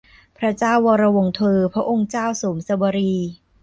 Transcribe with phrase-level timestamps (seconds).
[0.37, 3.13] พระเจ้าวรวงศ์เธอ พระองค์เจ้าโสมสวลี